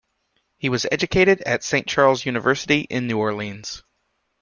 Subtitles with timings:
[0.57, 3.83] He was educated at Saint Charles University in New Orleans.